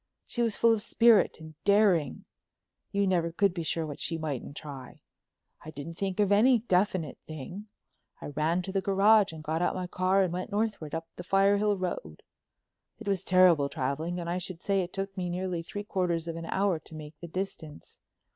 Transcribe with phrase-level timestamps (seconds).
[0.25, 2.25] She was full of spirit and daring;
[2.91, 5.01] you never could be sure of what she mightn't try.
[5.63, 7.67] I didn't think of any definite thing.
[8.19, 11.23] I ran to the garage and got out my car and went northward up the
[11.23, 12.23] Firehill Road.
[12.97, 16.35] It was terrible traveling, and I should say it took me nearly three quarters of
[16.35, 17.99] an hour to make the distance.